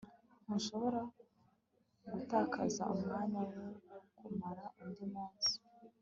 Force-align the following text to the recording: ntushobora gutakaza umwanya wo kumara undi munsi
ntushobora 0.43 1.01
gutakaza 2.13 2.81
umwanya 2.95 3.41
wo 3.49 3.99
kumara 4.15 4.65
undi 4.83 5.05
munsi 5.13 5.55